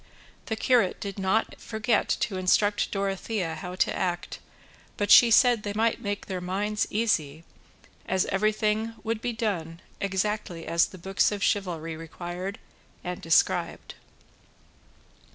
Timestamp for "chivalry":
11.43-11.95